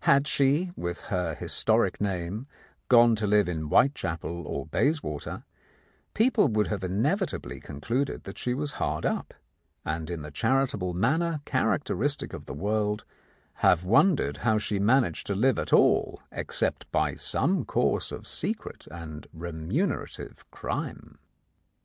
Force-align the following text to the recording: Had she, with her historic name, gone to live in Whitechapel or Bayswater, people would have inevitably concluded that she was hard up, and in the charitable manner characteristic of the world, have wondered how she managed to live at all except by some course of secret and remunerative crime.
Had 0.00 0.26
she, 0.26 0.72
with 0.74 1.02
her 1.02 1.36
historic 1.36 2.00
name, 2.00 2.48
gone 2.88 3.14
to 3.14 3.28
live 3.28 3.48
in 3.48 3.66
Whitechapel 3.68 4.44
or 4.44 4.66
Bayswater, 4.66 5.44
people 6.14 6.48
would 6.48 6.66
have 6.66 6.82
inevitably 6.82 7.60
concluded 7.60 8.24
that 8.24 8.38
she 8.38 8.54
was 8.54 8.72
hard 8.82 9.06
up, 9.06 9.34
and 9.84 10.10
in 10.10 10.22
the 10.22 10.32
charitable 10.32 10.94
manner 10.94 11.42
characteristic 11.44 12.32
of 12.32 12.46
the 12.46 12.54
world, 12.54 13.04
have 13.62 13.84
wondered 13.84 14.38
how 14.38 14.58
she 14.58 14.80
managed 14.80 15.28
to 15.28 15.36
live 15.36 15.60
at 15.60 15.72
all 15.72 16.22
except 16.32 16.90
by 16.90 17.14
some 17.14 17.64
course 17.64 18.10
of 18.10 18.26
secret 18.26 18.88
and 18.90 19.28
remunerative 19.32 20.44
crime. 20.50 21.20